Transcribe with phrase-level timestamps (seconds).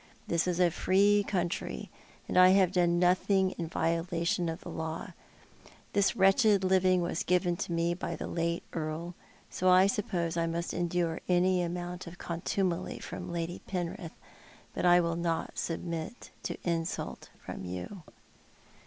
[0.25, 1.91] This is a free country,
[2.27, 5.11] and I have done nothing in violation of the law.
[5.93, 9.13] This wretched living was given to me by the late Earl,
[9.51, 14.13] so I suppose I must endure any amount of contumely from Lady Penrith,
[14.73, 18.01] but I will not submit to insult from you."